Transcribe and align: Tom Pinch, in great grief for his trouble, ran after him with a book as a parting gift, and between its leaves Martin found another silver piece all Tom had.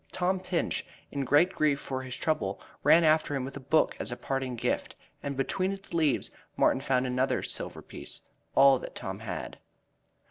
Tom 0.11 0.39
Pinch, 0.39 0.83
in 1.11 1.23
great 1.23 1.53
grief 1.53 1.79
for 1.79 2.01
his 2.01 2.17
trouble, 2.17 2.59
ran 2.81 3.03
after 3.03 3.35
him 3.35 3.45
with 3.45 3.55
a 3.55 3.59
book 3.59 3.95
as 3.99 4.11
a 4.11 4.17
parting 4.17 4.55
gift, 4.55 4.95
and 5.21 5.37
between 5.37 5.71
its 5.71 5.93
leaves 5.93 6.31
Martin 6.57 6.81
found 6.81 7.05
another 7.05 7.43
silver 7.43 7.83
piece 7.83 8.19
all 8.55 8.79
Tom 8.79 9.19
had. 9.19 9.59